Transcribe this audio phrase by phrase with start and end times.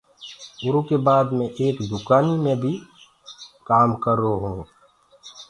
[0.63, 2.85] اُرو ڪي بآد مي ايڪ دُڪآنيٚ مي ڀيٚ
[3.67, 4.63] ڪآم ڪررو هونٚ۔